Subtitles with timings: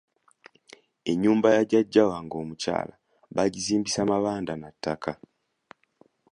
[1.11, 2.93] Ennyumba ya jjajja wange omukyala
[3.35, 5.13] baagizimbisa mabanda na ttaka.